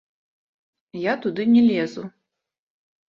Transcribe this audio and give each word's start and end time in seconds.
Я 1.01 1.13
туды 1.25 1.47
не 1.53 1.61
лезу. 1.69 2.03